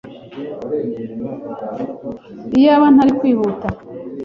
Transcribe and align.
Iyaba 2.57 2.85
ntari 2.93 3.11
kwihuta! 3.19 3.67